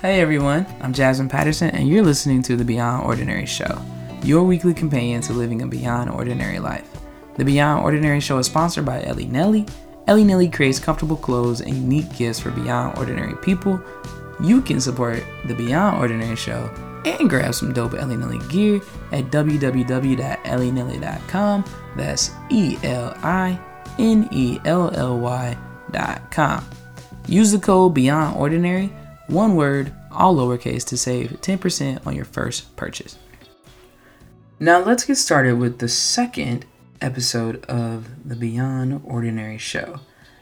Hey 0.00 0.20
everyone, 0.22 0.64
I'm 0.80 0.94
Jazman 0.94 1.28
Patterson, 1.28 1.68
and 1.72 1.86
you're 1.86 2.02
listening 2.02 2.40
to 2.44 2.56
the 2.56 2.64
Beyond 2.64 3.04
Ordinary 3.04 3.44
Show, 3.44 3.82
your 4.22 4.44
weekly 4.44 4.72
companion 4.72 5.20
to 5.20 5.34
living 5.34 5.60
a 5.60 5.66
beyond 5.66 6.08
ordinary 6.08 6.58
life. 6.58 6.88
The 7.36 7.44
Beyond 7.44 7.84
Ordinary 7.84 8.20
Show 8.20 8.38
is 8.38 8.46
sponsored 8.46 8.86
by 8.86 9.04
Ellie 9.04 9.26
Nelly. 9.26 9.66
Ellie 10.06 10.24
Nelly 10.24 10.48
creates 10.48 10.78
comfortable 10.78 11.18
clothes 11.18 11.60
and 11.60 11.76
unique 11.76 12.16
gifts 12.16 12.40
for 12.40 12.50
beyond 12.50 12.96
ordinary 12.96 13.34
people. 13.42 13.78
You 14.42 14.62
can 14.62 14.80
support 14.80 15.22
the 15.44 15.54
Beyond 15.54 15.98
Ordinary 15.98 16.36
Show 16.36 16.70
and 17.04 17.28
grab 17.28 17.54
some 17.54 17.74
dope 17.74 17.92
Ellie 17.92 18.16
Nelly 18.16 18.38
gear 18.48 18.80
at 19.12 19.26
www.ellienelly.com. 19.26 21.64
That's 21.96 22.30
E 22.48 22.78
L 22.84 23.14
I 23.22 23.60
N 23.98 24.30
E 24.32 24.60
L 24.64 24.90
L 24.94 25.18
Y.com. 25.18 26.64
Use 27.28 27.52
the 27.52 27.58
code 27.58 27.92
Beyond 27.92 28.38
Ordinary, 28.38 28.90
one 29.30 29.54
word, 29.54 29.92
all 30.10 30.34
lowercase, 30.34 30.84
to 30.86 30.96
save 30.96 31.40
10% 31.40 32.06
on 32.06 32.16
your 32.16 32.24
first 32.24 32.74
purchase. 32.76 33.16
Now 34.58 34.80
let's 34.80 35.04
get 35.04 35.16
started 35.16 35.58
with 35.58 35.78
the 35.78 35.88
second 35.88 36.66
episode 37.00 37.64
of 37.66 38.28
the 38.28 38.36
Beyond 38.36 39.02
Ordinary 39.04 39.56
show. 39.58 40.00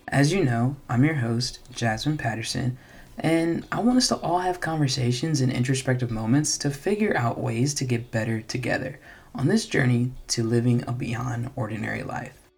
As 0.09 0.33
you 0.33 0.43
know, 0.45 0.77
I'm 0.89 1.05
your 1.05 1.15
host, 1.17 1.61
Jazman 1.73 2.19
Patterson, 2.19 2.79
and 3.19 3.67
I 3.71 3.81
want 3.81 3.99
us 3.99 4.09
to 4.09 4.17
all 4.17 4.39
have 4.39 4.61
conversations 4.61 5.41
and 5.41 5.53
introspective 5.53 6.11
moments 6.11 6.57
to 6.59 6.71
figure 6.71 7.17
out 7.17 7.39
ways 7.39 7.75
to 7.75 7.85
get 7.85 8.11
better 8.11 8.41
together 8.41 8.99
on 9.35 9.49
this 9.49 9.67
journey 9.67 10.13
to 10.29 10.43
living 10.43 10.83
a 10.89 10.93
beyond 10.93 11.51
ordinary 11.57 12.03
life. 12.03 12.49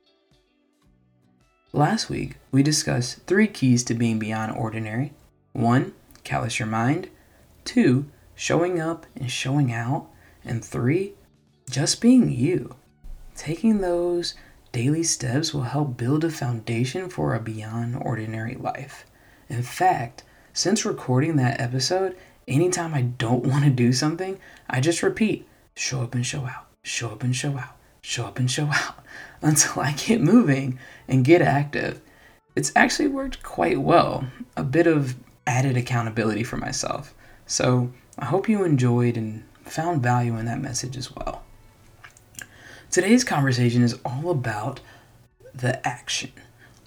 Last 1.73 2.09
week, 2.09 2.37
we 2.52 2.62
discussed 2.62 3.27
three 3.27 3.49
keys 3.49 3.83
to 3.85 3.95
being 3.95 4.18
beyond 4.18 4.52
ordinary. 4.52 5.12
One, 5.52 5.93
callous 6.24 6.59
your 6.59 6.68
mind. 6.68 7.09
Two, 7.65 8.07
showing 8.35 8.80
up 8.80 9.07
and 9.16 9.30
showing 9.30 9.73
out. 9.73 10.09
And 10.45 10.65
three, 10.65 11.15
just 11.68 12.01
being 12.01 12.30
you. 12.30 12.77
Taking 13.37 13.80
those 13.80 14.35
daily 14.73 15.02
steps 15.02 15.52
will 15.52 15.62
help 15.62 15.96
build 15.96 16.24
a 16.24 16.30
foundation 16.30 17.09
for 17.09 17.35
a 17.35 17.40
beyond 17.40 17.96
ordinary 17.96 18.54
life. 18.54 19.04
In 19.49 19.62
fact, 19.62 20.23
since 20.52 20.85
recording 20.85 21.37
that 21.37 21.60
episode, 21.60 22.16
anytime 22.46 22.95
I 22.95 23.02
don't 23.02 23.45
want 23.45 23.65
to 23.65 23.71
do 23.71 23.93
something, 23.93 24.38
I 24.68 24.80
just 24.80 25.02
repeat 25.02 25.46
show 25.74 26.02
up 26.02 26.15
and 26.15 26.27
show 26.27 26.45
out, 26.46 26.66
show 26.82 27.10
up 27.10 27.23
and 27.23 27.34
show 27.34 27.57
out, 27.57 27.77
show 28.02 28.27
up 28.27 28.38
and 28.38 28.51
show 28.51 28.66
out 28.73 29.05
until 29.43 29.82
I 29.82 29.93
get 29.93 30.21
moving 30.21 30.79
and 31.09 31.24
get 31.24 31.43
active. 31.43 32.01
It's 32.57 32.73
actually 32.74 33.09
worked 33.09 33.43
quite 33.43 33.80
well, 33.80 34.27
a 34.57 34.65
bit 34.65 34.87
of 34.87 35.16
added 35.51 35.76
accountability 35.76 36.45
for 36.45 36.56
myself. 36.56 37.12
So 37.45 37.93
I 38.16 38.26
hope 38.26 38.48
you 38.48 38.62
enjoyed 38.62 39.16
and 39.16 39.43
found 39.65 40.01
value 40.01 40.37
in 40.37 40.46
that 40.46 40.62
message 40.62 40.96
as 40.96 41.15
well. 41.15 41.43
Today's 42.88 43.24
conversation 43.24 43.82
is 43.82 43.98
all 44.04 44.30
about 44.30 44.78
the 45.52 45.84
action, 45.87 46.30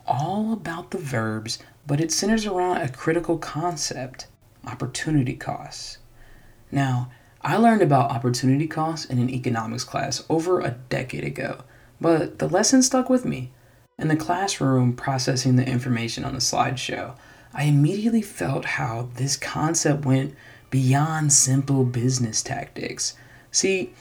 all 0.07 0.53
about 0.53 0.91
the 0.91 0.97
verbs, 0.97 1.59
but 1.85 1.99
it 1.99 2.09
centers 2.09 2.45
around 2.45 2.77
a 2.77 2.87
critical 2.89 3.37
concept 3.37 4.27
opportunity 4.65 5.35
costs. 5.35 5.97
Now, 6.71 7.11
I 7.41 7.57
learned 7.57 7.81
about 7.81 8.11
opportunity 8.11 8.67
costs 8.67 9.05
in 9.05 9.19
an 9.19 9.29
economics 9.29 9.83
class 9.83 10.23
over 10.29 10.61
a 10.61 10.77
decade 10.87 11.25
ago, 11.25 11.65
but 11.99 12.39
the 12.39 12.47
lesson 12.47 12.81
stuck 12.81 13.09
with 13.09 13.25
me. 13.25 13.51
In 13.99 14.07
the 14.07 14.15
classroom, 14.15 14.93
processing 14.93 15.57
the 15.57 15.67
information 15.67 16.23
on 16.23 16.33
the 16.33 16.39
slideshow, 16.39 17.17
I 17.53 17.63
immediately 17.63 18.21
felt 18.21 18.65
how 18.65 19.09
this 19.15 19.37
concept 19.37 20.05
went 20.05 20.35
beyond 20.69 21.31
simple 21.31 21.85
business 21.85 22.41
tactics. 22.41 23.15
See, 23.51 23.93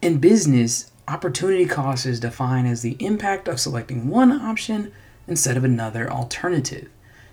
in 0.00 0.18
business, 0.18 0.90
opportunity 1.08 1.66
cost 1.66 2.06
is 2.06 2.20
defined 2.20 2.68
as 2.68 2.82
the 2.82 2.96
impact 3.00 3.48
of 3.48 3.58
selecting 3.58 4.08
one 4.08 4.30
option 4.30 4.92
instead 5.26 5.56
of 5.56 5.64
another 5.64 6.10
alternative. 6.10 6.88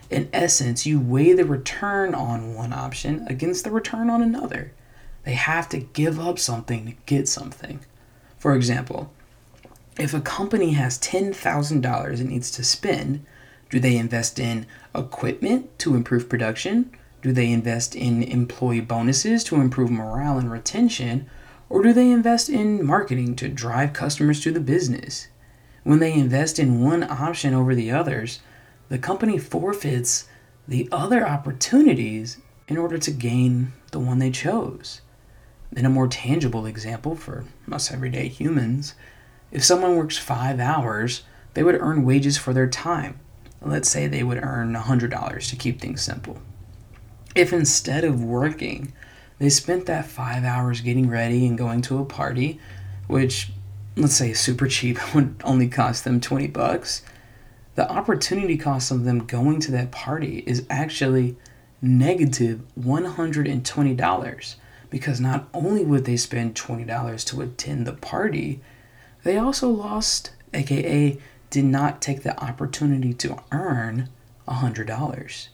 In 0.10 0.28
essence, 0.34 0.88
you 0.88 1.00
weigh 1.00 1.34
the 1.34 1.46
return 1.46 2.16
on 2.16 2.56
one 2.56 2.74
option 2.74 3.26
against 3.28 3.64
the 3.64 3.72
return 3.72 4.10
on 4.10 4.24
another. 4.24 4.74
They 5.24 5.34
have 5.34 5.70
to 5.70 5.78
give 5.78 6.20
up 6.20 6.40
something 6.40 6.86
to 6.88 6.94
get 7.06 7.28
something. 7.28 7.82
For 8.40 8.56
example, 8.56 9.12
if 10.00 10.14
a 10.14 10.22
company 10.22 10.72
has 10.72 10.98
$10,000 10.98 12.20
it 12.20 12.24
needs 12.24 12.50
to 12.52 12.64
spend, 12.64 13.26
do 13.70 13.80
they 13.80 13.98
invest 13.98 14.40
in 14.40 14.66
equipment 14.96 15.78
to 15.80 15.96
improve 15.96 16.28
production? 16.28 16.92
Do 17.22 17.32
they 17.32 17.52
invest 17.52 17.96
in 17.96 18.24
employee 18.24 18.82
bonuses 18.82 19.44
to 19.46 19.58
improve 19.58 19.92
morale 19.92 20.40
and 20.40 20.52
retention? 20.52 21.30
Or 21.70 21.84
do 21.84 21.94
they 21.94 22.10
invest 22.10 22.50
in 22.50 22.84
marketing 22.84 23.36
to 23.38 23.48
drive 23.48 23.94
customers 23.94 24.42
to 24.42 24.52
the 24.52 24.60
business? 24.60 25.28
When 25.84 26.00
they 26.00 26.14
invest 26.14 26.58
in 26.58 26.82
one 26.82 27.04
option 27.04 27.54
over 27.54 27.76
the 27.76 27.92
others, 27.92 28.40
the 28.90 28.98
company 28.98 29.38
forfeits 29.38 30.28
the 30.68 30.90
other 30.92 31.28
opportunities 31.28 32.38
in 32.68 32.78
order 32.78 32.98
to 32.98 33.12
gain 33.12 33.74
the 33.92 34.00
one 34.00 34.20
they 34.20 34.32
chose. 34.32 35.02
In 35.76 35.86
a 35.86 35.90
more 35.90 36.08
tangible 36.08 36.66
example 36.66 37.16
for 37.16 37.46
us 37.72 37.92
everyday 37.92 38.28
humans, 38.28 38.96
if 39.52 39.64
someone 39.64 39.96
works 39.96 40.18
five 40.18 40.60
hours, 40.60 41.24
they 41.54 41.62
would 41.62 41.80
earn 41.80 42.06
wages 42.06 42.38
for 42.38 42.54
their 42.54 42.68
time. 42.68 43.20
Let's 43.62 43.90
say 43.90 44.08
they 44.08 44.24
would 44.24 44.42
earn 44.42 44.74
$100 44.74 45.50
to 45.50 45.56
keep 45.56 45.82
things 45.82 46.02
simple. 46.02 46.38
If 47.36 47.54
instead 47.54 48.04
of 48.04 48.24
working, 48.24 48.94
they 49.38 49.50
spent 49.50 49.86
that 49.86 50.06
five 50.06 50.44
hours 50.44 50.82
getting 50.82 51.10
ready 51.10 51.46
and 51.46 51.58
going 51.58 51.82
to 51.84 52.00
a 52.00 52.06
party, 52.06 52.60
which 53.08 53.52
let's 54.00 54.16
say 54.16 54.32
is 54.32 54.40
super 54.40 54.68
cheap, 54.68 54.98
would 55.16 55.36
only 55.44 55.68
cost 55.68 56.04
them 56.04 56.20
20 56.20 56.48
bucks, 56.48 57.02
the 57.76 57.90
opportunity 57.90 58.58
cost 58.58 58.92
of 58.92 59.04
them 59.04 59.26
going 59.26 59.60
to 59.62 59.72
that 59.72 59.92
party 59.92 60.44
is 60.46 60.66
actually 60.70 61.38
negative 61.82 62.62
$120 62.80 64.56
because 64.90 65.22
not 65.22 65.48
only 65.54 65.86
would 65.86 66.06
they 66.06 66.18
spend 66.18 66.56
$20 66.56 67.26
to 67.26 67.42
attend 67.42 67.86
the 67.86 67.94
party, 67.94 68.60
they 69.24 69.38
also 69.38 69.70
lost, 69.70 70.32
aka 70.54 71.18
did 71.50 71.66
not 71.66 72.02
take 72.02 72.24
the 72.24 72.40
opportunity 72.44 73.14
to 73.14 73.42
earn 73.52 74.10
$100. 74.48 75.48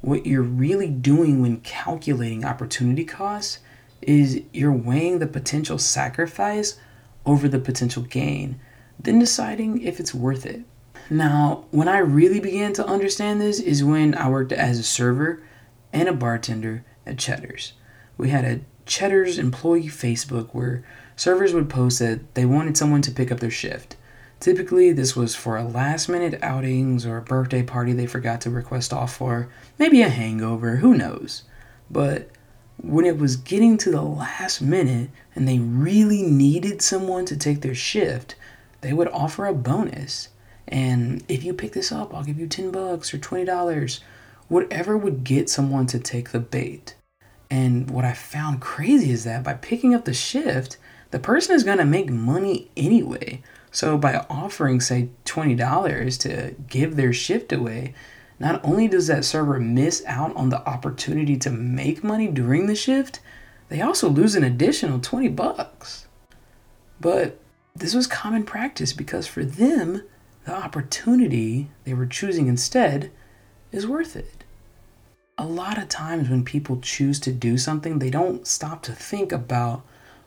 What 0.00 0.26
you're 0.26 0.42
really 0.42 0.88
doing 0.88 1.40
when 1.40 1.60
calculating 1.60 2.44
opportunity 2.44 3.04
costs 3.04 3.58
is 4.00 4.42
you're 4.52 4.72
weighing 4.72 5.18
the 5.18 5.26
potential 5.26 5.78
sacrifice 5.78 6.78
over 7.24 7.48
the 7.48 7.60
potential 7.60 8.02
gain, 8.02 8.58
then 8.98 9.18
deciding 9.18 9.80
if 9.82 10.00
it's 10.00 10.14
worth 10.14 10.44
it. 10.44 10.62
Now, 11.08 11.64
when 11.70 11.88
I 11.88 11.98
really 11.98 12.40
began 12.40 12.72
to 12.74 12.86
understand 12.86 13.40
this 13.40 13.60
is 13.60 13.84
when 13.84 14.14
I 14.14 14.28
worked 14.28 14.52
as 14.52 14.78
a 14.78 14.84
server 14.84 15.42
and 15.92 16.08
a 16.08 16.12
bartender 16.12 16.84
at 17.06 17.18
Cheddar's. 17.18 17.74
We 18.16 18.30
had 18.30 18.44
a 18.44 18.60
Cheddar's 18.86 19.38
employee 19.38 19.88
Facebook 19.88 20.48
where 20.52 20.84
servers 21.16 21.54
would 21.54 21.68
post 21.68 21.98
that 21.98 22.34
they 22.34 22.44
wanted 22.44 22.76
someone 22.76 23.02
to 23.02 23.10
pick 23.10 23.30
up 23.30 23.40
their 23.40 23.50
shift. 23.50 23.96
Typically, 24.42 24.90
this 24.90 25.14
was 25.14 25.36
for 25.36 25.56
a 25.56 25.62
last 25.62 26.08
minute 26.08 26.36
outings 26.42 27.06
or 27.06 27.16
a 27.16 27.22
birthday 27.22 27.62
party 27.62 27.92
they 27.92 28.08
forgot 28.08 28.40
to 28.40 28.50
request 28.50 28.92
off 28.92 29.14
for, 29.14 29.48
maybe 29.78 30.02
a 30.02 30.08
hangover, 30.08 30.78
who 30.78 30.96
knows. 30.96 31.44
But 31.88 32.28
when 32.76 33.04
it 33.04 33.18
was 33.18 33.36
getting 33.36 33.78
to 33.78 33.92
the 33.92 34.02
last 34.02 34.60
minute 34.60 35.10
and 35.36 35.46
they 35.46 35.60
really 35.60 36.22
needed 36.22 36.82
someone 36.82 37.24
to 37.26 37.36
take 37.36 37.60
their 37.60 37.76
shift, 37.76 38.34
they 38.80 38.92
would 38.92 39.06
offer 39.12 39.46
a 39.46 39.54
bonus. 39.54 40.30
And 40.66 41.22
if 41.28 41.44
you 41.44 41.54
pick 41.54 41.72
this 41.72 41.92
up, 41.92 42.12
I'll 42.12 42.24
give 42.24 42.40
you 42.40 42.48
10 42.48 42.72
bucks 42.72 43.14
or 43.14 43.18
$20, 43.18 44.00
whatever 44.48 44.98
would 44.98 45.22
get 45.22 45.50
someone 45.50 45.86
to 45.86 46.00
take 46.00 46.30
the 46.30 46.40
bait. 46.40 46.96
And 47.48 47.88
what 47.88 48.04
I 48.04 48.12
found 48.12 48.60
crazy 48.60 49.12
is 49.12 49.22
that 49.22 49.44
by 49.44 49.54
picking 49.54 49.94
up 49.94 50.04
the 50.04 50.12
shift, 50.12 50.78
the 51.12 51.20
person 51.20 51.54
is 51.54 51.62
going 51.62 51.78
to 51.78 51.84
make 51.84 52.10
money 52.10 52.72
anyway. 52.76 53.40
So 53.72 53.96
by 53.96 54.26
offering, 54.28 54.80
say, 54.80 55.08
$20 55.24 56.20
to 56.20 56.54
give 56.68 56.94
their 56.94 57.12
shift 57.12 57.52
away, 57.52 57.94
not 58.38 58.62
only 58.62 58.86
does 58.86 59.06
that 59.06 59.24
server 59.24 59.58
miss 59.58 60.04
out 60.06 60.36
on 60.36 60.50
the 60.50 60.66
opportunity 60.68 61.36
to 61.38 61.50
make 61.50 62.04
money 62.04 62.28
during 62.28 62.66
the 62.66 62.74
shift, 62.74 63.20
they 63.70 63.80
also 63.80 64.10
lose 64.10 64.34
an 64.34 64.44
additional 64.44 65.00
20 65.00 65.28
bucks. 65.28 66.06
But 67.00 67.38
this 67.74 67.94
was 67.94 68.06
common 68.06 68.44
practice 68.44 68.92
because 68.92 69.26
for 69.26 69.42
them, 69.42 70.02
the 70.44 70.54
opportunity 70.54 71.70
they 71.84 71.94
were 71.94 72.06
choosing 72.06 72.48
instead 72.48 73.10
is 73.70 73.86
worth 73.86 74.16
it. 74.16 74.44
A 75.38 75.46
lot 75.46 75.78
of 75.78 75.88
times 75.88 76.28
when 76.28 76.44
people 76.44 76.78
choose 76.82 77.18
to 77.20 77.32
do 77.32 77.56
something, 77.56 77.98
they 77.98 78.10
don't 78.10 78.46
stop 78.46 78.82
to 78.82 78.92
think 78.92 79.32
about 79.32 79.82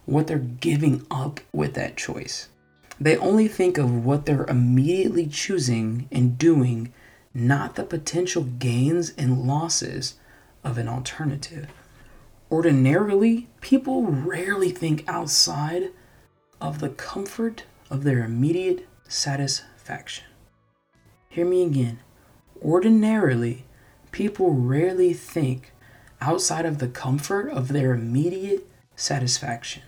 what 0.06 0.25
they're 0.25 0.39
giving 0.39 1.06
up 1.12 1.39
with 1.53 1.75
that 1.75 1.95
choice. 1.95 2.47
They 3.00 3.18
only 3.18 3.47
think 3.47 3.77
of 3.77 4.06
what 4.06 4.25
they're 4.25 4.45
immediately 4.45 5.27
choosing 5.27 6.07
and 6.12 6.38
doing, 6.38 6.94
not 7.33 7.75
the 7.75 7.83
potential 7.83 8.44
gains 8.44 9.12
and 9.18 9.45
losses 9.45 10.15
of 10.63 10.77
an 10.77 10.88
alternative. 10.88 11.68
Ordinarily, 12.50 13.47
people 13.59 14.03
rarely 14.03 14.69
think 14.71 15.03
outside 15.07 15.92
of 16.62 16.80
the 16.80 16.89
comfort 16.89 17.65
of 17.89 18.03
their 18.03 18.24
immediate 18.24 18.88
satisfaction. 19.07 20.25
Hear 21.27 21.45
me 21.45 21.63
again. 21.63 22.00
Ordinarily, 22.62 23.65
people 24.12 24.53
rarely 24.53 25.13
think 25.13 25.74
outside 26.21 26.65
of 26.65 26.80
the 26.80 26.88
comfort 26.88 27.50
of 27.50 27.68
their 27.68 27.94
immediate 27.94 28.65
satisfaction. 28.95 29.83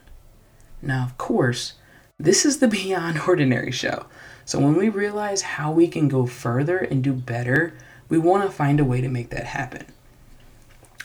Now, 0.82 1.06
of 1.06 1.18
course, 1.18 1.74
this 2.20 2.46
is 2.46 2.58
the 2.60 2.68
Beyond 2.68 3.22
Ordinary 3.28 3.72
show. 3.72 4.06
So 4.46 4.60
when 4.60 4.76
we 4.76 4.90
realize 4.90 5.42
how 5.42 5.72
we 5.72 5.88
can 5.88 6.08
go 6.08 6.26
further 6.26 6.78
and 6.78 7.04
do 7.04 7.14
better, 7.14 7.78
we 8.10 8.18
want 8.18 8.44
to 8.44 8.56
find 8.56 8.80
a 8.80 8.86
way 8.86 9.02
to 9.02 9.10
make 9.10 9.30
that 9.30 9.46
happen. 9.46 9.86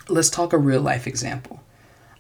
Let's 0.09 0.31
talk 0.31 0.53
a 0.53 0.59
real 0.59 0.81
life 0.81 1.07
example. 1.07 1.61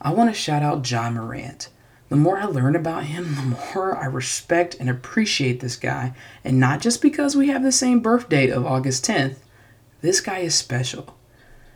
I 0.00 0.12
want 0.12 0.30
to 0.30 0.40
shout 0.40 0.62
out 0.62 0.88
Ja 0.90 1.10
Morant. 1.10 1.68
The 2.08 2.16
more 2.16 2.38
I 2.38 2.44
learn 2.44 2.76
about 2.76 3.04
him, 3.04 3.34
the 3.36 3.56
more 3.74 3.96
I 3.96 4.04
respect 4.04 4.76
and 4.78 4.90
appreciate 4.90 5.60
this 5.60 5.76
guy. 5.76 6.12
And 6.44 6.60
not 6.60 6.80
just 6.80 7.00
because 7.00 7.34
we 7.34 7.48
have 7.48 7.62
the 7.62 7.72
same 7.72 8.00
birth 8.00 8.28
date 8.28 8.50
of 8.50 8.66
August 8.66 9.06
10th, 9.06 9.36
this 10.00 10.20
guy 10.20 10.40
is 10.40 10.54
special. 10.54 11.16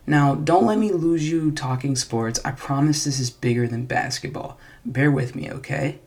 Now, 0.06 0.34
don't 0.34 0.66
let 0.66 0.78
me 0.78 0.92
lose 0.92 1.30
you 1.30 1.52
talking 1.52 1.96
sports. 1.96 2.38
I 2.44 2.50
promise 2.50 3.04
this 3.04 3.18
is 3.18 3.30
bigger 3.30 3.66
than 3.66 3.86
basketball. 3.86 4.58
Bear 4.84 5.10
with 5.10 5.34
me, 5.34 5.50
okay? 5.50 6.00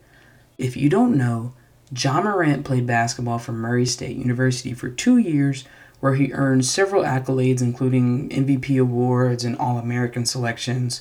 If 0.60 0.76
you 0.76 0.90
don't 0.90 1.16
know, 1.16 1.54
Ja 1.96 2.20
Morant 2.20 2.66
played 2.66 2.86
basketball 2.86 3.38
for 3.38 3.52
Murray 3.52 3.86
State 3.86 4.18
University 4.18 4.74
for 4.74 4.90
two 4.90 5.16
years, 5.16 5.64
where 6.00 6.16
he 6.16 6.34
earned 6.34 6.66
several 6.66 7.02
accolades, 7.02 7.62
including 7.62 8.28
MVP 8.28 8.78
awards 8.78 9.42
and 9.42 9.56
All 9.56 9.78
American 9.78 10.26
selections. 10.26 11.00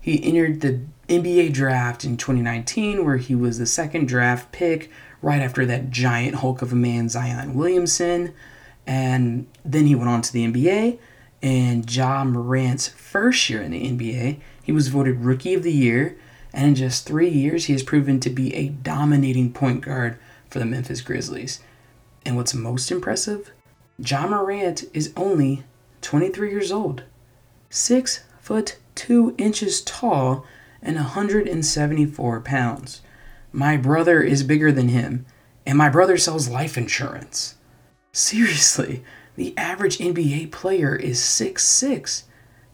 He 0.00 0.22
entered 0.24 0.60
the 0.60 0.80
NBA 1.08 1.52
draft 1.52 2.04
in 2.04 2.16
2019, 2.16 3.04
where 3.04 3.16
he 3.16 3.36
was 3.36 3.58
the 3.58 3.66
second 3.66 4.08
draft 4.08 4.50
pick 4.50 4.90
right 5.22 5.40
after 5.40 5.64
that 5.66 5.90
giant 5.90 6.36
hulk 6.36 6.60
of 6.60 6.72
a 6.72 6.76
man, 6.76 7.08
Zion 7.08 7.54
Williamson. 7.54 8.34
And 8.88 9.46
then 9.64 9.86
he 9.86 9.94
went 9.94 10.10
on 10.10 10.22
to 10.22 10.32
the 10.32 10.46
NBA 10.46 10.98
And 11.42 11.94
Ja 11.94 12.24
Morant's 12.24 12.88
first 12.88 13.48
year 13.48 13.62
in 13.62 13.70
the 13.70 13.88
NBA, 13.88 14.40
he 14.64 14.72
was 14.72 14.88
voted 14.88 15.24
Rookie 15.24 15.54
of 15.54 15.62
the 15.62 15.72
Year, 15.72 16.16
and 16.52 16.68
in 16.68 16.74
just 16.74 17.06
three 17.06 17.28
years, 17.28 17.66
he 17.66 17.72
has 17.72 17.82
proven 17.82 18.20
to 18.20 18.30
be 18.30 18.54
a 18.54 18.68
dominating 18.68 19.52
point 19.52 19.82
guard 19.82 20.18
for 20.48 20.58
the 20.58 20.64
Memphis 20.64 21.00
Grizzlies. 21.00 21.60
And 22.24 22.36
what's 22.36 22.54
most 22.54 22.90
impressive, 22.90 23.50
Ja 23.98 24.26
Morant 24.26 24.84
is 24.92 25.12
only 25.16 25.64
23 26.02 26.50
years 26.50 26.72
old, 26.72 27.04
6 27.70 28.24
foot 28.40 28.78
2 28.94 29.34
inches 29.38 29.80
tall, 29.82 30.44
and 30.82 30.96
174 30.96 32.40
pounds. 32.40 33.02
My 33.52 33.76
brother 33.76 34.20
is 34.22 34.42
bigger 34.42 34.70
than 34.70 34.88
him, 34.88 35.26
and 35.64 35.76
my 35.76 35.88
brother 35.88 36.16
sells 36.16 36.48
life 36.48 36.76
insurance. 36.76 37.56
Seriously, 38.12 39.02
the 39.34 39.56
average 39.56 39.98
NBA 39.98 40.50
player 40.52 40.94
is 40.94 41.22
six 41.22 41.64
six. 41.64 42.24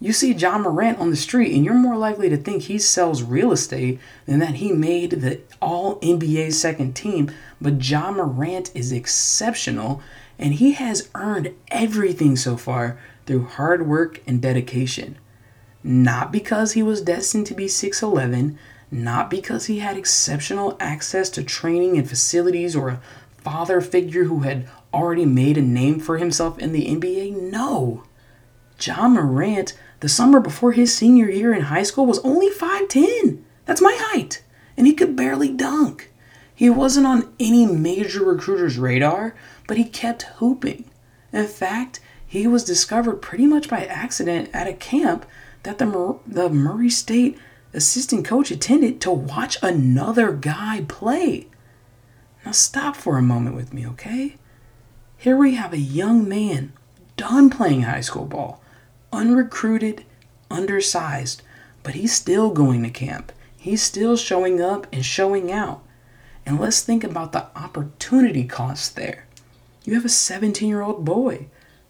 You 0.03 0.13
see 0.13 0.33
Ja 0.33 0.59
Morant 0.59 0.99
on 0.99 1.11
the 1.11 1.17
street, 1.17 1.55
and 1.55 1.65
you're 1.65 1.75
more 1.75 1.97
likely 1.97 2.29
to 2.29 2.37
think 2.37 2.65
he 2.65 2.77
sells 2.77 3.23
real 3.23 3.53
estate 3.53 4.01
than 4.27 4.41
that 4.41 4.57
he 4.57 4.73
made 4.73 5.13
the 5.13 5.43
All 5.61 6.01
NBA 6.01 6.55
second 6.55 6.95
team. 6.95 7.31
But 7.61 7.89
Ja 7.89 8.11
Morant 8.11 8.73
is 8.75 8.91
exceptional, 8.91 10.03
and 10.41 10.55
he 10.55 10.73
has 10.73 11.09
earned 11.15 11.55
everything 11.71 12.35
so 12.35 12.57
far 12.57 12.99
through 13.27 13.45
hard 13.45 13.87
work 13.87 14.21
and 14.27 14.43
dedication. 14.43 15.19
Not 15.85 16.33
because 16.33 16.73
he 16.73 16.83
was 16.83 17.01
destined 17.01 17.47
to 17.47 17.55
be 17.55 17.67
6'11, 17.67 18.57
not 18.91 19.31
because 19.31 19.67
he 19.67 19.79
had 19.79 19.97
exceptional 19.97 20.77
access 20.81 21.31
to 21.31 21.45
training 21.45 21.97
and 21.97 22.09
facilities 22.09 22.75
or 22.75 22.89
a 22.89 23.01
father 23.39 23.81
figure 23.81 24.25
who 24.25 24.41
had 24.41 24.69
already 24.93 25.27
made 25.27 25.57
a 25.57 25.63
name 25.63 26.01
for 26.01 26.19
himself 26.19 26.59
in 26.59 26.73
the 26.73 26.89
NBA? 26.89 27.41
No. 27.41 28.03
Ja 28.81 29.07
Morant, 29.07 29.75
the 30.03 30.09
summer 30.09 30.41
before 30.41 30.73
his 30.73 30.93
senior 30.93 31.31
year 31.31 31.55
in 31.55 31.63
high 31.63 31.85
school, 31.85 32.07
was 32.07 32.19
only 32.19 32.51
5'10. 32.51 33.41
That's 33.67 33.81
my 33.81 33.97
height. 33.97 34.43
And 34.77 34.85
he 34.85 34.95
could 34.95 35.15
barely 35.15 35.49
dunk. 35.49 36.11
He 36.53 36.69
wasn't 36.69 37.07
on 37.07 37.33
any 37.39 37.67
major 37.67 38.25
recruiter's 38.25 38.79
radar, 38.79 39.37
but 39.69 39.77
he 39.77 39.85
kept 39.85 40.23
hooping. 40.39 40.91
In 41.33 41.47
fact, 41.47 42.01
he 42.27 42.49
was 42.49 42.65
discovered 42.65 43.23
pretty 43.23 43.47
much 43.47 43.69
by 43.69 43.85
accident 43.85 44.51
at 44.53 44.67
a 44.67 44.75
camp 44.75 45.25
that 45.63 45.79
the, 45.79 45.87
Mur- 45.87 46.19
the 46.27 46.49
Murray 46.49 46.91
State 46.91 47.39
assistant 47.73 48.25
coach 48.25 48.51
attended 48.51 49.01
to 49.03 49.11
watch 49.13 49.57
another 49.63 50.33
guy 50.33 50.85
play. 50.89 51.47
Now, 52.45 52.51
stop 52.51 52.97
for 52.97 53.19
a 53.19 53.23
moment 53.23 53.55
with 53.55 53.73
me, 53.73 53.87
okay? 53.87 54.35
Here 55.17 55.37
we 55.37 55.55
have 55.55 55.73
a 55.73 55.79
young 55.79 56.29
man 56.29 56.73
done 57.17 57.51
playing 57.51 57.83
high 57.83 58.01
school 58.01 58.25
ball, 58.25 58.62
unrecruited, 59.13 60.05
undersized, 60.51 61.43
but 61.83 61.95
he's 61.95 62.15
still 62.15 62.51
going 62.51 62.83
to 62.83 62.91
camp. 62.91 63.33
He's 63.57 63.83
still 63.83 64.17
showing 64.17 64.61
up 64.61 64.87
and 64.93 65.05
showing 65.05 65.53
out. 65.53 65.83
And 66.45 66.59
let's 66.59 66.81
think 66.81 67.05
about 67.05 67.33
the 67.33 67.47
opportunity 67.57 68.45
cost 68.45 68.97
there. 68.97 69.27
You 69.85 69.95
have 69.95 70.05
a 70.05 70.09
17 70.09 70.69
year 70.69 70.83
old 70.83 71.05
boy, 71.05 71.47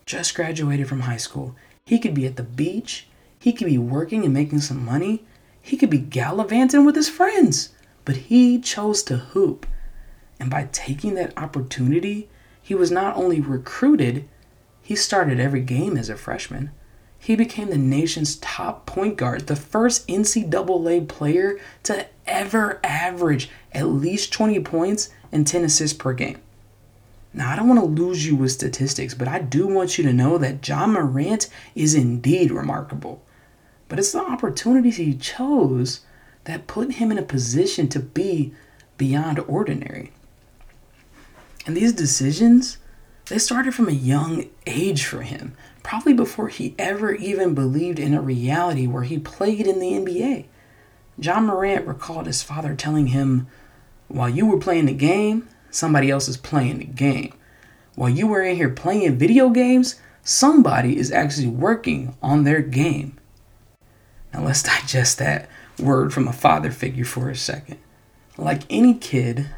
just 0.07 0.35
graduated 0.35 0.89
from 0.89 1.01
high 1.01 1.17
school. 1.17 1.55
He 1.85 1.99
could 1.99 2.15
be 2.15 2.27
at 2.27 2.37
the 2.37 2.43
beach, 2.43 3.07
he 3.39 3.53
could 3.53 3.67
be 3.67 3.79
working 3.79 4.25
and 4.25 4.35
making 4.35 4.61
some 4.61 4.85
money, 4.85 5.25
he 5.61 5.77
could 5.77 5.91
be 5.91 5.99
gallivanting 5.99 6.85
with 6.85 6.97
his 6.97 7.09
friends, 7.09 7.71
but 8.05 8.17
he 8.17 8.59
chose 8.61 9.03
to 9.05 9.17
hoop. 9.17 9.67
And 10.41 10.51
by 10.51 10.69
taking 10.73 11.15
that 11.15 11.37
opportunity, 11.37 12.29
he 12.61 12.75
was 12.75 12.91
not 12.91 13.17
only 13.17 13.41
recruited, 13.41 14.29
he 14.83 14.97
started 14.97 15.39
every 15.39 15.61
game 15.61 15.97
as 15.97 16.09
a 16.09 16.17
freshman. 16.17 16.71
He 17.23 17.37
became 17.37 17.71
the 17.71 17.79
nation's 17.79 18.35
top 18.35 18.85
point 18.85 19.17
guard, 19.17 19.47
the 19.47 19.55
first 19.55 20.09
NCAA 20.09 21.07
player 21.07 21.57
to 21.85 22.07
ever 22.27 22.81
average 22.83 23.49
at 23.71 23.87
least 23.87 24.33
20 24.33 24.59
points 24.59 25.09
and 25.31 25.47
10 25.47 25.63
assists 25.63 25.97
per 25.97 26.15
game. 26.15 26.41
Now, 27.33 27.53
I 27.53 27.55
don't 27.55 27.69
want 27.69 27.79
to 27.79 28.03
lose 28.03 28.27
you 28.27 28.35
with 28.35 28.51
statistics, 28.51 29.15
but 29.15 29.29
I 29.29 29.39
do 29.39 29.69
want 29.69 29.99
you 29.99 30.05
to 30.05 30.13
know 30.13 30.37
that 30.39 30.67
Ja 30.67 30.85
Morant 30.85 31.49
is 31.77 31.95
indeed 31.95 32.51
remarkable. 32.51 33.23
But 33.89 34.01
it's 34.01 34.11
the 34.11 34.19
opportunities 34.19 34.97
he 34.97 35.15
chose 35.15 36.01
that 36.43 36.67
put 36.67 36.95
him 36.95 37.13
in 37.13 37.19
a 37.19 37.23
position 37.23 37.87
to 37.91 38.01
be 38.01 38.53
beyond 38.99 39.39
ordinary. 39.47 40.11
And 41.67 41.77
these 41.77 41.93
decisions, 41.93 42.79
they 43.27 43.39
started 43.39 43.77
from 43.77 43.89
a 43.89 43.93
young 43.93 44.47
age 44.67 45.05
for 45.05 45.23
him, 45.23 45.55
probably 45.83 46.13
before 46.13 46.49
he 46.49 46.75
ever 46.79 47.13
even 47.15 47.55
believed 47.55 47.99
in 47.99 48.15
a 48.15 48.21
reality 48.21 48.87
where 48.87 49.03
he 49.03 49.19
played 49.19 49.67
in 49.67 49.79
the 49.79 49.93
NBA. 49.93 50.47
Ja 51.19 51.41
Morant 51.41 51.87
recalled 51.87 52.27
his 52.27 52.43
father 52.43 52.75
telling 52.75 53.09
him, 53.09 53.47
While 54.09 54.29
you 54.29 54.47
were 54.47 54.59
playing 54.59 54.87
the 54.87 54.93
game, 54.93 55.49
somebody 55.71 56.11
else 56.11 56.29
is 56.29 56.37
playing 56.37 56.79
the 56.79 56.85
game. 56.85 57.35
While 57.95 58.11
you 58.11 58.27
were 58.27 58.43
in 58.43 58.57
here 58.57 58.71
playing 58.71 59.19
video 59.19 59.51
games, 59.51 59.97
somebody 60.23 60.97
is 60.97 61.13
actually 61.13 61.49
working 61.49 62.17
on 62.23 62.45
their 62.45 62.63
game. 62.63 63.19
Now 64.33 64.45
let's 64.45 64.63
digest 64.63 65.19
that 65.19 65.49
word 65.79 66.13
from 66.13 66.29
a 66.29 66.33
father 66.33 66.71
figure 66.71 67.05
for 67.05 67.29
a 67.29 67.37
second. 67.37 67.79
Like 68.39 68.63
any 68.71 68.95
kid, 68.95 69.49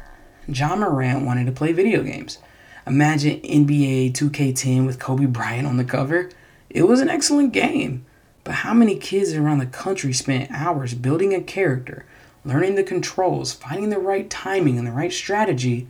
Ja 0.47 0.75
Morant 0.75 1.25
wanted 1.25 1.45
to 1.45 1.51
play 1.51 1.71
video 1.71 2.03
games. 2.03 2.39
Imagine 2.87 3.41
NBA 3.41 4.11
2K10 4.11 4.85
with 4.85 4.99
Kobe 4.99 5.25
Bryant 5.25 5.67
on 5.67 5.77
the 5.77 5.83
cover. 5.83 6.29
It 6.69 6.83
was 6.83 7.01
an 7.01 7.09
excellent 7.09 7.51
game. 7.51 8.05
But 8.43 8.55
how 8.55 8.75
many 8.75 8.95
kids 8.95 9.33
around 9.33 9.57
the 9.57 9.65
country 9.65 10.13
spent 10.13 10.51
hours 10.51 10.93
building 10.93 11.33
a 11.33 11.41
character, 11.41 12.05
learning 12.43 12.75
the 12.75 12.83
controls, 12.83 13.53
finding 13.53 13.89
the 13.89 13.97
right 13.97 14.29
timing 14.29 14.77
and 14.77 14.85
the 14.85 14.91
right 14.91 15.11
strategy 15.11 15.87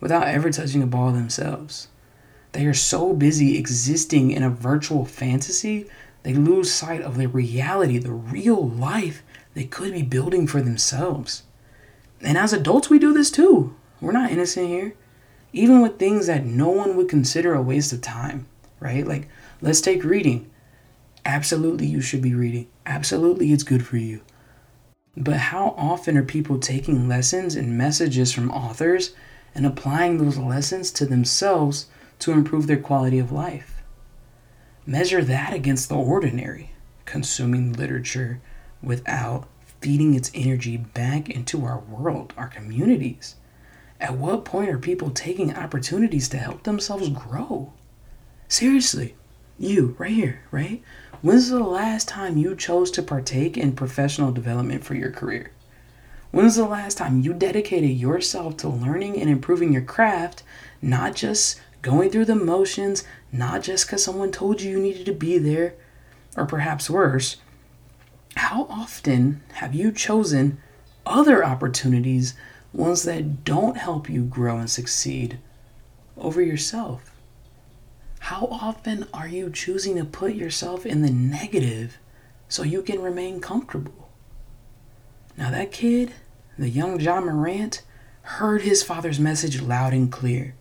without 0.00 0.26
ever 0.26 0.50
touching 0.50 0.82
a 0.82 0.86
ball 0.86 1.12
themselves? 1.12 1.88
They 2.52 2.64
are 2.64 2.72
so 2.72 3.12
busy 3.12 3.58
existing 3.58 4.30
in 4.30 4.42
a 4.42 4.48
virtual 4.48 5.04
fantasy, 5.04 5.86
they 6.22 6.32
lose 6.32 6.72
sight 6.72 7.02
of 7.02 7.18
the 7.18 7.28
reality, 7.28 7.98
the 7.98 8.12
real 8.12 8.66
life 8.66 9.22
they 9.52 9.64
could 9.64 9.92
be 9.92 10.02
building 10.02 10.46
for 10.46 10.62
themselves. 10.62 11.42
And 12.22 12.38
as 12.38 12.54
adults, 12.54 12.88
we 12.88 12.98
do 12.98 13.12
this 13.12 13.30
too. 13.30 13.76
We're 14.00 14.12
not 14.12 14.30
innocent 14.30 14.68
here. 14.68 14.94
Even 15.52 15.80
with 15.80 15.98
things 15.98 16.26
that 16.26 16.44
no 16.44 16.68
one 16.68 16.96
would 16.96 17.08
consider 17.08 17.54
a 17.54 17.62
waste 17.62 17.92
of 17.92 18.02
time, 18.02 18.46
right? 18.80 19.06
Like, 19.06 19.28
let's 19.60 19.80
take 19.80 20.04
reading. 20.04 20.50
Absolutely, 21.24 21.86
you 21.86 22.00
should 22.00 22.22
be 22.22 22.34
reading. 22.34 22.68
Absolutely, 22.86 23.52
it's 23.52 23.62
good 23.62 23.86
for 23.86 23.96
you. 23.96 24.22
But 25.16 25.36
how 25.36 25.74
often 25.76 26.16
are 26.16 26.22
people 26.22 26.58
taking 26.58 27.08
lessons 27.08 27.56
and 27.56 27.76
messages 27.76 28.32
from 28.32 28.50
authors 28.50 29.14
and 29.54 29.66
applying 29.66 30.18
those 30.18 30.38
lessons 30.38 30.90
to 30.92 31.06
themselves 31.06 31.86
to 32.20 32.32
improve 32.32 32.66
their 32.66 32.78
quality 32.78 33.18
of 33.18 33.32
life? 33.32 33.82
Measure 34.86 35.22
that 35.24 35.52
against 35.52 35.88
the 35.88 35.96
ordinary. 35.96 36.72
consuming 37.04 37.72
literature 37.72 38.40
without 38.82 39.48
feeding 39.80 40.14
its 40.14 40.30
energy 40.34 40.76
back 40.76 41.28
into 41.30 41.64
our 41.64 41.78
world, 41.80 42.34
our 42.36 42.48
communities? 42.48 43.34
At 44.00 44.16
what 44.16 44.44
point 44.44 44.70
are 44.70 44.78
people 44.78 45.10
taking 45.10 45.56
opportunities 45.56 46.28
to 46.30 46.38
help 46.38 46.62
themselves 46.62 47.08
grow? 47.08 47.72
Seriously, 48.46 49.16
you 49.58 49.96
right 49.98 50.12
here, 50.12 50.42
right? 50.50 50.82
When's 51.20 51.50
the 51.50 51.58
last 51.62 52.06
time 52.06 52.36
you 52.36 52.54
chose 52.54 52.90
to 52.92 53.02
partake 53.02 53.56
in 53.56 53.72
professional 53.72 54.30
development 54.30 54.84
for 54.84 54.94
your 54.94 55.10
career? 55.10 55.50
When's 56.30 56.56
the 56.56 56.64
last 56.64 56.98
time 56.98 57.22
you 57.22 57.34
dedicated 57.34 57.90
yourself 57.90 58.56
to 58.58 58.68
learning 58.68 59.20
and 59.20 59.28
improving 59.28 59.72
your 59.72 59.82
craft, 59.82 60.44
not 60.80 61.16
just 61.16 61.60
going 61.82 62.10
through 62.10 62.26
the 62.26 62.34
motions, 62.34 63.02
not 63.32 63.62
just 63.62 63.86
because 63.86 64.04
someone 64.04 64.30
told 64.30 64.60
you 64.60 64.70
you 64.72 64.80
needed 64.80 65.06
to 65.06 65.12
be 65.12 65.38
there, 65.38 65.74
or 66.36 66.46
perhaps 66.46 66.88
worse, 66.88 67.38
how 68.36 68.66
often 68.70 69.42
have 69.54 69.74
you 69.74 69.90
chosen 69.90 70.58
other 71.04 71.44
opportunities, 71.44 72.34
ones 72.72 73.02
that 73.04 73.44
don't 73.44 73.76
help 73.76 74.08
you 74.08 74.24
grow 74.24 74.58
and 74.58 74.70
succeed, 74.70 75.38
over 76.16 76.42
yourself? 76.42 77.10
How 78.20 78.46
often 78.50 79.06
are 79.14 79.28
you 79.28 79.50
choosing 79.50 79.96
to 79.96 80.04
put 80.04 80.34
yourself 80.34 80.84
in 80.84 81.02
the 81.02 81.10
negative 81.10 81.98
so 82.48 82.62
you 82.62 82.82
can 82.82 83.00
remain 83.00 83.40
comfortable? 83.40 84.10
Now, 85.36 85.50
that 85.50 85.72
kid, 85.72 86.12
the 86.58 86.68
young 86.68 87.00
Ja 87.00 87.20
Morant, 87.20 87.82
heard 88.22 88.62
his 88.62 88.82
father's 88.82 89.20
message 89.20 89.62
loud 89.62 89.92
and 89.92 90.10
clear. 90.10 90.54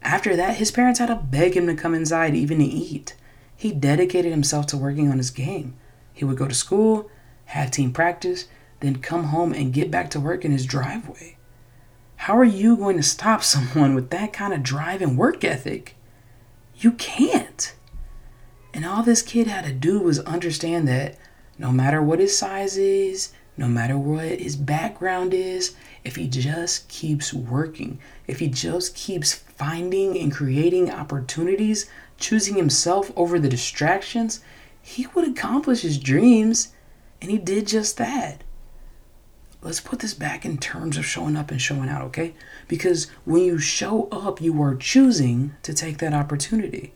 After 0.00 0.34
that, 0.36 0.56
his 0.56 0.70
parents 0.70 1.00
had 1.00 1.06
to 1.06 1.16
beg 1.16 1.56
him 1.56 1.66
to 1.66 1.74
come 1.74 1.94
inside 1.94 2.34
even 2.34 2.58
to 2.58 2.64
eat. 2.64 3.14
He 3.56 3.72
dedicated 3.72 4.32
himself 4.32 4.66
to 4.68 4.76
working 4.76 5.10
on 5.10 5.18
his 5.18 5.30
game. 5.30 5.76
He 6.12 6.24
would 6.24 6.38
go 6.38 6.48
to 6.48 6.54
school, 6.54 7.10
have 7.46 7.70
team 7.70 7.92
practice, 7.92 8.46
then 8.80 8.96
come 8.96 9.24
home 9.24 9.52
and 9.52 9.72
get 9.72 9.90
back 9.90 10.10
to 10.10 10.20
work 10.20 10.44
in 10.44 10.52
his 10.52 10.66
driveway. 10.66 11.36
How 12.26 12.38
are 12.38 12.44
you 12.44 12.76
going 12.76 12.96
to 12.98 13.02
stop 13.02 13.42
someone 13.42 13.96
with 13.96 14.10
that 14.10 14.32
kind 14.32 14.54
of 14.54 14.62
drive 14.62 15.02
and 15.02 15.18
work 15.18 15.42
ethic? 15.42 15.96
You 16.76 16.92
can't. 16.92 17.74
And 18.72 18.86
all 18.86 19.02
this 19.02 19.22
kid 19.22 19.48
had 19.48 19.64
to 19.64 19.72
do 19.72 19.98
was 19.98 20.20
understand 20.20 20.86
that 20.86 21.18
no 21.58 21.72
matter 21.72 22.00
what 22.00 22.20
his 22.20 22.38
size 22.38 22.76
is, 22.76 23.32
no 23.56 23.66
matter 23.66 23.98
what 23.98 24.38
his 24.38 24.54
background 24.54 25.34
is, 25.34 25.74
if 26.04 26.14
he 26.14 26.28
just 26.28 26.88
keeps 26.88 27.34
working, 27.34 27.98
if 28.28 28.38
he 28.38 28.46
just 28.46 28.94
keeps 28.94 29.34
finding 29.34 30.16
and 30.16 30.32
creating 30.32 30.92
opportunities, 30.92 31.90
choosing 32.18 32.54
himself 32.54 33.10
over 33.16 33.40
the 33.40 33.48
distractions, 33.48 34.40
he 34.80 35.08
would 35.08 35.26
accomplish 35.26 35.80
his 35.80 35.98
dreams. 35.98 36.68
And 37.20 37.32
he 37.32 37.38
did 37.38 37.66
just 37.66 37.96
that. 37.96 38.44
Let's 39.62 39.80
put 39.80 40.00
this 40.00 40.14
back 40.14 40.44
in 40.44 40.58
terms 40.58 40.96
of 40.96 41.06
showing 41.06 41.36
up 41.36 41.52
and 41.52 41.62
showing 41.62 41.88
out, 41.88 42.02
okay? 42.02 42.34
Because 42.66 43.08
when 43.24 43.44
you 43.44 43.58
show 43.60 44.08
up, 44.10 44.40
you 44.40 44.60
are 44.60 44.74
choosing 44.74 45.54
to 45.62 45.72
take 45.72 45.98
that 45.98 46.12
opportunity. 46.12 46.92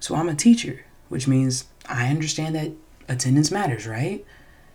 So 0.00 0.16
I'm 0.16 0.28
a 0.28 0.34
teacher, 0.34 0.84
which 1.08 1.28
means 1.28 1.66
I 1.88 2.08
understand 2.08 2.56
that 2.56 2.72
attendance 3.08 3.52
matters, 3.52 3.86
right? 3.86 4.24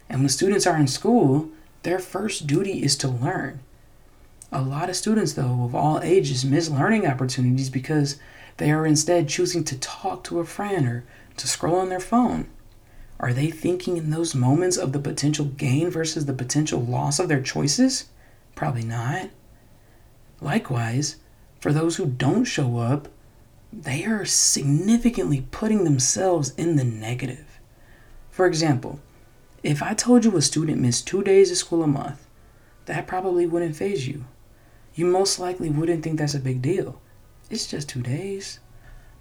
And 0.07 0.21
when 0.21 0.29
students 0.29 0.65
are 0.65 0.77
in 0.77 0.87
school, 0.87 1.49
their 1.83 1.99
first 1.99 2.47
duty 2.47 2.83
is 2.83 2.95
to 2.97 3.09
learn. 3.09 3.59
A 4.53 4.61
lot 4.61 4.89
of 4.89 4.95
students, 4.95 5.33
though, 5.33 5.63
of 5.65 5.75
all 5.75 5.99
ages, 6.01 6.45
miss 6.45 6.69
learning 6.69 7.05
opportunities 7.05 7.69
because 7.69 8.17
they 8.57 8.71
are 8.71 8.85
instead 8.85 9.27
choosing 9.27 9.65
to 9.65 9.77
talk 9.79 10.23
to 10.25 10.39
a 10.39 10.45
friend 10.45 10.87
or 10.87 11.03
to 11.35 11.47
scroll 11.47 11.77
on 11.77 11.89
their 11.89 11.99
phone. 11.99 12.47
Are 13.19 13.33
they 13.33 13.49
thinking 13.49 13.97
in 13.97 14.09
those 14.09 14.35
moments 14.35 14.77
of 14.77 14.91
the 14.91 14.99
potential 14.99 15.45
gain 15.45 15.89
versus 15.89 16.25
the 16.25 16.33
potential 16.33 16.81
loss 16.81 17.19
of 17.19 17.29
their 17.29 17.41
choices? 17.41 18.05
Probably 18.55 18.83
not. 18.83 19.29
Likewise, 20.41 21.17
for 21.59 21.71
those 21.71 21.95
who 21.95 22.05
don't 22.05 22.43
show 22.43 22.77
up, 22.77 23.07
they 23.71 24.03
are 24.05 24.25
significantly 24.25 25.47
putting 25.51 25.83
themselves 25.83 26.53
in 26.55 26.75
the 26.75 26.83
negative. 26.83 27.59
For 28.29 28.45
example, 28.45 28.99
if 29.63 29.81
I 29.81 29.93
told 29.93 30.25
you 30.25 30.35
a 30.35 30.41
student 30.41 30.81
missed 30.81 31.07
two 31.07 31.23
days 31.23 31.49
of 31.49 31.57
school 31.57 31.83
a 31.83 31.87
month, 31.87 32.27
that 32.85 33.07
probably 33.07 33.45
wouldn't 33.45 33.77
phase 33.77 34.07
you. 34.07 34.25
You 34.93 35.05
most 35.05 35.39
likely 35.39 35.69
wouldn't 35.69 36.03
think 36.03 36.19
that's 36.19 36.35
a 36.35 36.39
big 36.39 36.61
deal. 36.61 37.01
It's 37.49 37.67
just 37.67 37.89
two 37.89 38.01
days. 38.01 38.59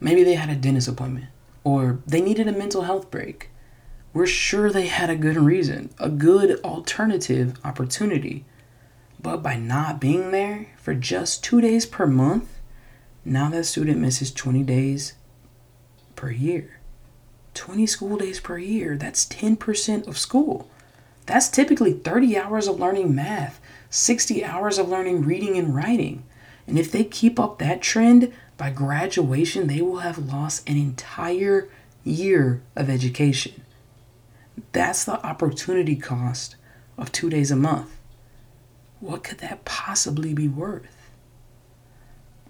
Maybe 0.01 0.25
they 0.25 0.35
had 0.35 0.51
a 0.51 0.57
dentist 0.57 0.89
appointment, 0.89 1.27
or 1.63 2.01
they 2.07 2.21
needed 2.21 2.49
a 2.49 2.53
mental 2.53 2.83
health 2.83 3.11
break. 3.11 3.51
We're 4.13 4.27
sure 4.27 4.71
they 4.71 4.87
had 4.87 5.09
a 5.09 5.17
good 5.17 5.37
reason, 5.37 5.91
a 5.99 6.11
good 6.11 6.61
alternative 6.63 7.59
opportunity. 7.65 8.45
But 9.21 9.43
by 9.43 9.57
not 9.57 10.01
being 10.01 10.33
there 10.33 10.67
for 10.77 10.95
just 10.95 11.43
two 11.43 11.61
days 11.61 11.87
per 11.87 12.07
month, 12.07 12.59
now 13.25 13.49
that 13.51 13.65
student 13.65 14.01
misses 14.01 14.33
20 14.33 14.63
days 14.65 15.15
per 16.17 16.31
year. 16.31 16.81
20 17.55 17.87
school 17.87 18.17
days 18.17 18.41
per 18.41 18.59
year. 18.59 18.97
That's 18.97 19.27
10% 19.27 20.07
of 20.07 20.19
school. 20.19 20.69
That's 21.27 21.49
typically 21.49 21.93
30 21.93 22.37
hours 22.37 22.67
of 22.67 22.81
learning 22.81 23.15
math, 23.15 23.61
60 23.91 24.45
hours 24.45 24.79
of 24.79 24.89
learning 24.89 25.23
reading 25.23 25.57
and 25.57 25.75
writing. 25.75 26.25
And 26.67 26.79
if 26.79 26.91
they 26.91 27.05
keep 27.05 27.39
up 27.39 27.59
that 27.59 27.83
trend, 27.83 28.33
by 28.57 28.71
graduation, 28.71 29.67
they 29.67 29.81
will 29.81 29.99
have 29.99 30.19
lost 30.19 30.69
an 30.69 30.77
entire 30.77 31.69
year 32.05 32.63
of 32.77 32.91
education. 32.91 33.62
That's 34.73 35.05
the 35.05 35.25
opportunity 35.25 35.97
cost 35.97 36.57
of 36.99 37.13
two 37.13 37.31
days 37.31 37.51
a 37.51 37.57
month. 37.57 37.91
What 39.01 39.25
could 39.25 39.39
that 39.39 39.65
possibly 39.65 40.35
be 40.35 40.49
worth? 40.49 41.11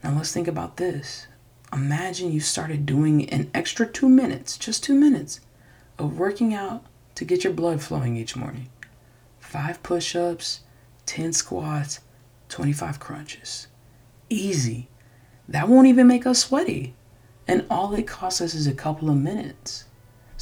Now 0.02 0.16
let's 0.16 0.32
think 0.32 0.48
about 0.48 0.76
this. 0.76 1.26
Imagine 1.72 2.32
you 2.32 2.40
started 2.40 2.84
doing 2.84 3.28
an 3.30 3.50
extra 3.54 3.86
two 3.86 4.08
minutes, 4.08 4.58
just 4.58 4.84
two 4.84 4.94
minutes, 4.94 5.40
of 5.98 6.18
working 6.18 6.52
out 6.52 6.84
to 7.14 7.24
get 7.24 7.44
your 7.44 7.52
blood 7.52 7.80
flowing 7.80 8.16
each 8.16 8.36
morning. 8.36 8.68
Five 9.38 9.82
push 9.82 10.14
ups, 10.14 10.60
10 11.06 11.32
squats, 11.32 12.00
25 12.48 13.00
crunches. 13.00 13.68
Easy. 14.28 14.88
That 15.48 15.68
won't 15.68 15.86
even 15.86 16.06
make 16.06 16.26
us 16.26 16.40
sweaty. 16.40 16.94
And 17.48 17.64
all 17.70 17.94
it 17.94 18.06
costs 18.06 18.40
us 18.40 18.54
is 18.54 18.66
a 18.66 18.74
couple 18.74 19.08
of 19.10 19.16
minutes. 19.16 19.84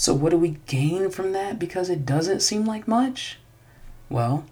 So, 0.00 0.14
what 0.14 0.30
do 0.30 0.38
we 0.38 0.56
gain 0.66 1.10
from 1.10 1.32
that 1.32 1.58
because 1.58 1.90
it 1.90 2.06
doesn't 2.06 2.40
seem 2.40 2.64
like 2.64 2.88
much? 2.88 3.38
Well, 4.08 4.46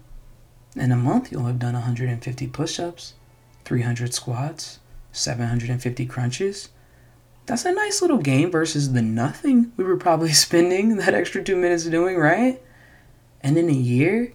in 0.75 0.91
a 0.91 0.95
month, 0.95 1.31
you'll 1.31 1.47
have 1.47 1.57
done 1.57 1.73
150 1.73 2.45
push 2.49 2.79
ups, 2.79 3.15
300 3.65 4.13
squats, 4.13 4.77
750 5.11 6.05
crunches. 6.05 6.69
That's 7.47 7.65
a 7.65 7.71
nice 7.71 7.99
little 7.99 8.19
game 8.19 8.51
versus 8.51 8.93
the 8.93 9.01
nothing 9.01 9.71
we 9.75 9.83
were 9.85 9.97
probably 9.97 10.33
spending 10.33 10.97
that 10.97 11.15
extra 11.15 11.43
two 11.43 11.55
minutes 11.55 11.85
doing, 11.85 12.17
right? 12.17 12.61
And 13.41 13.57
in 13.57 13.69
a 13.69 13.73
year, 13.73 14.33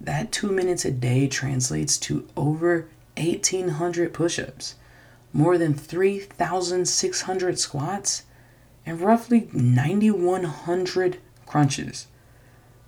that 0.00 0.32
two 0.32 0.50
minutes 0.50 0.86
a 0.86 0.92
day 0.92 1.28
translates 1.28 1.98
to 1.98 2.26
over 2.38 2.88
1,800 3.18 4.14
push 4.14 4.38
ups, 4.38 4.76
more 5.34 5.58
than 5.58 5.74
3,600 5.74 7.58
squats, 7.58 8.22
and 8.84 9.00
roughly 9.00 9.48
9,100 9.52 11.18
crunches. 11.46 12.06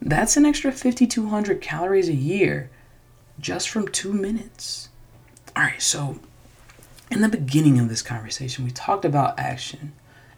That's 0.00 0.36
an 0.36 0.44
extra 0.44 0.72
5,200 0.72 1.60
calories 1.60 2.08
a 2.08 2.14
year 2.14 2.70
just 3.38 3.68
from 3.68 3.88
two 3.88 4.12
minutes. 4.12 4.88
All 5.56 5.64
right, 5.64 5.80
so 5.80 6.18
in 7.10 7.20
the 7.20 7.28
beginning 7.28 7.78
of 7.78 7.88
this 7.88 8.02
conversation, 8.02 8.64
we 8.64 8.70
talked 8.70 9.04
about 9.04 9.38
action 9.38 9.92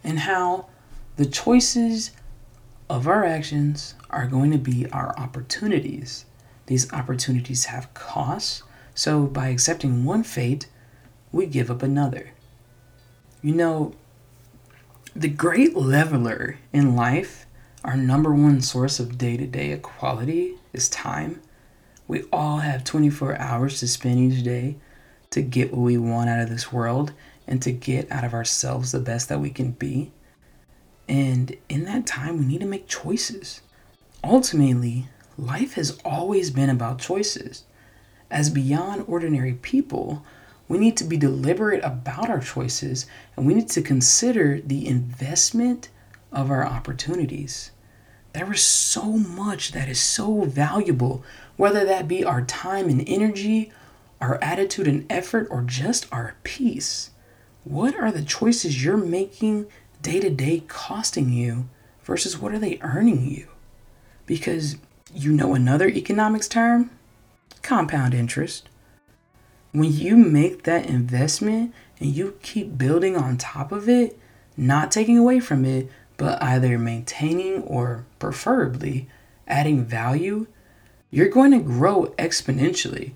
and 0.04 0.20
how 0.20 0.66
the 1.16 1.26
choices 1.26 2.10
of 2.88 3.08
our 3.08 3.24
actions 3.24 3.94
are 4.10 4.26
going 4.26 4.50
to 4.52 4.58
be 4.58 4.88
our 4.90 5.18
opportunities. 5.18 6.26
These 6.66 6.92
opportunities 6.92 7.66
have 7.66 7.92
costs, 7.94 8.62
so 8.94 9.26
by 9.26 9.48
accepting 9.48 10.04
one 10.04 10.22
fate, 10.22 10.68
we 11.32 11.46
give 11.46 11.70
up 11.70 11.82
another. 11.82 12.30
You 13.42 13.54
know, 13.54 13.94
the 15.20 15.28
great 15.28 15.74
leveler 15.74 16.58
in 16.74 16.94
life, 16.94 17.46
our 17.82 17.96
number 17.96 18.34
one 18.34 18.60
source 18.60 19.00
of 19.00 19.16
day 19.16 19.38
to 19.38 19.46
day 19.46 19.72
equality, 19.72 20.56
is 20.74 20.90
time. 20.90 21.40
We 22.06 22.24
all 22.30 22.58
have 22.58 22.84
24 22.84 23.38
hours 23.38 23.80
to 23.80 23.88
spend 23.88 24.18
each 24.18 24.44
day 24.44 24.76
to 25.30 25.40
get 25.40 25.72
what 25.72 25.80
we 25.80 25.96
want 25.96 26.28
out 26.28 26.40
of 26.40 26.50
this 26.50 26.70
world 26.70 27.14
and 27.46 27.62
to 27.62 27.72
get 27.72 28.12
out 28.12 28.24
of 28.24 28.34
ourselves 28.34 28.92
the 28.92 29.00
best 29.00 29.30
that 29.30 29.40
we 29.40 29.48
can 29.48 29.70
be. 29.70 30.12
And 31.08 31.56
in 31.70 31.84
that 31.86 32.06
time, 32.06 32.38
we 32.38 32.44
need 32.44 32.60
to 32.60 32.66
make 32.66 32.86
choices. 32.86 33.62
Ultimately, 34.22 35.06
life 35.38 35.74
has 35.74 35.98
always 36.04 36.50
been 36.50 36.68
about 36.68 36.98
choices. 36.98 37.64
As 38.30 38.50
beyond 38.50 39.04
ordinary 39.08 39.54
people, 39.54 40.24
we 40.68 40.78
need 40.78 40.96
to 40.96 41.04
be 41.04 41.16
deliberate 41.16 41.82
about 41.84 42.28
our 42.28 42.40
choices 42.40 43.06
and 43.36 43.46
we 43.46 43.54
need 43.54 43.68
to 43.70 43.82
consider 43.82 44.60
the 44.60 44.86
investment 44.86 45.88
of 46.32 46.50
our 46.50 46.66
opportunities. 46.66 47.70
There 48.32 48.52
is 48.52 48.62
so 48.62 49.12
much 49.12 49.72
that 49.72 49.88
is 49.88 50.00
so 50.00 50.42
valuable, 50.42 51.24
whether 51.56 51.84
that 51.84 52.08
be 52.08 52.24
our 52.24 52.42
time 52.42 52.88
and 52.88 53.02
energy, 53.08 53.72
our 54.20 54.38
attitude 54.42 54.86
and 54.86 55.10
effort, 55.10 55.46
or 55.50 55.62
just 55.62 56.06
our 56.12 56.34
peace. 56.42 57.10
What 57.64 57.96
are 57.96 58.12
the 58.12 58.22
choices 58.22 58.84
you're 58.84 58.96
making 58.96 59.66
day 60.02 60.20
to 60.20 60.30
day 60.30 60.64
costing 60.68 61.30
you 61.30 61.68
versus 62.02 62.38
what 62.38 62.52
are 62.52 62.58
they 62.58 62.78
earning 62.82 63.26
you? 63.26 63.48
Because 64.26 64.76
you 65.14 65.32
know 65.32 65.54
another 65.54 65.88
economics 65.88 66.48
term? 66.48 66.90
Compound 67.62 68.12
interest. 68.12 68.68
When 69.76 69.92
you 69.92 70.16
make 70.16 70.62
that 70.62 70.86
investment 70.86 71.74
and 72.00 72.08
you 72.08 72.38
keep 72.40 72.78
building 72.78 73.14
on 73.14 73.36
top 73.36 73.72
of 73.72 73.90
it, 73.90 74.18
not 74.56 74.90
taking 74.90 75.18
away 75.18 75.38
from 75.38 75.66
it, 75.66 75.90
but 76.16 76.42
either 76.42 76.78
maintaining 76.78 77.62
or 77.62 78.06
preferably 78.18 79.06
adding 79.46 79.84
value, 79.84 80.46
you're 81.10 81.28
going 81.28 81.50
to 81.50 81.58
grow 81.58 82.06
exponentially. 82.18 83.12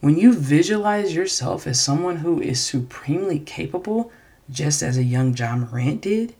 When 0.00 0.16
you 0.16 0.32
visualize 0.32 1.14
yourself 1.14 1.66
as 1.66 1.78
someone 1.78 2.16
who 2.16 2.40
is 2.40 2.58
supremely 2.58 3.40
capable, 3.40 4.10
just 4.48 4.82
as 4.82 4.96
a 4.96 5.04
young 5.04 5.36
Ja 5.36 5.56
Morant 5.56 6.00
did, 6.00 6.34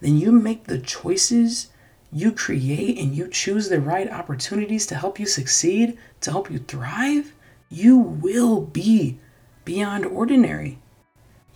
then 0.00 0.18
you 0.18 0.32
make 0.32 0.64
the 0.64 0.80
choices, 0.80 1.68
you 2.12 2.32
create 2.32 2.98
and 2.98 3.14
you 3.14 3.28
choose 3.28 3.68
the 3.68 3.80
right 3.80 4.10
opportunities 4.10 4.84
to 4.86 4.96
help 4.96 5.20
you 5.20 5.26
succeed, 5.26 5.96
to 6.22 6.32
help 6.32 6.50
you 6.50 6.58
thrive, 6.58 7.32
you 7.72 7.96
will 7.96 8.60
be 8.60 9.18
beyond 9.64 10.04
ordinary. 10.04 10.78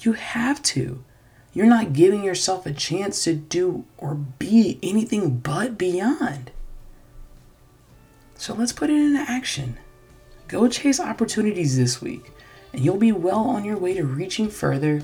You 0.00 0.14
have 0.14 0.62
to. 0.62 1.04
You're 1.52 1.66
not 1.66 1.92
giving 1.92 2.24
yourself 2.24 2.64
a 2.64 2.72
chance 2.72 3.22
to 3.24 3.34
do 3.34 3.84
or 3.98 4.14
be 4.14 4.78
anything 4.82 5.38
but 5.38 5.76
beyond. 5.76 6.52
So 8.34 8.54
let's 8.54 8.72
put 8.72 8.88
it 8.88 8.96
into 8.96 9.20
action. 9.20 9.76
Go 10.48 10.68
chase 10.68 11.00
opportunities 11.00 11.76
this 11.76 12.00
week, 12.00 12.32
and 12.72 12.82
you'll 12.82 12.96
be 12.96 13.12
well 13.12 13.40
on 13.40 13.64
your 13.64 13.76
way 13.76 13.92
to 13.92 14.04
reaching 14.04 14.48
further 14.48 15.02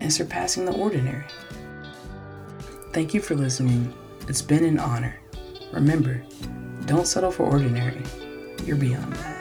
and 0.00 0.10
surpassing 0.10 0.64
the 0.64 0.72
ordinary. 0.72 1.26
Thank 2.92 3.12
you 3.12 3.20
for 3.20 3.34
listening. 3.34 3.92
It's 4.28 4.42
been 4.42 4.64
an 4.64 4.78
honor. 4.78 5.18
Remember, 5.72 6.22
don't 6.86 7.06
settle 7.06 7.30
for 7.30 7.44
ordinary. 7.44 8.02
You're 8.64 8.76
beyond 8.76 9.12
that. 9.14 9.38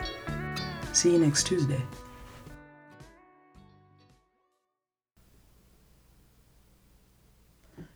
See 0.98 1.12
you 1.13 1.20
next 1.20 1.46
Tuesday. 1.46 1.80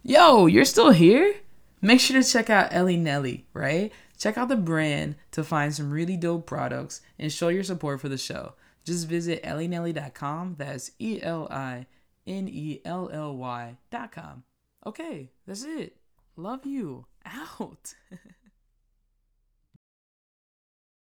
Yo, 0.03 0.45
you're 0.45 0.63
still 0.65 0.91
here? 0.91 1.33
Make 1.81 1.99
sure 1.99 2.21
to 2.21 2.29
check 2.31 2.51
out 2.51 2.71
Ellie 2.71 2.97
Nelly, 2.97 3.47
right? 3.55 3.91
Check 4.19 4.37
out 4.37 4.49
the 4.49 4.55
brand 4.55 5.15
to 5.31 5.43
find 5.43 5.73
some 5.73 5.89
really 5.89 6.15
dope 6.15 6.45
products 6.45 7.01
and 7.17 7.33
show 7.33 7.47
your 7.47 7.63
support 7.63 7.99
for 7.99 8.07
the 8.07 8.19
show. 8.19 8.53
Just 8.83 9.07
visit 9.07 9.41
ellienelly.com. 9.41 10.57
That's 10.59 10.91
E 10.99 11.19
L 11.23 11.47
I 11.49 11.87
N 12.27 12.47
E 12.47 12.81
L 12.85 13.09
L 13.11 13.35
Y.com. 13.35 14.43
Okay, 14.85 15.31
that's 15.47 15.63
it. 15.63 15.97
Love 16.35 16.67
you. 16.67 17.07
Out. 17.25 17.95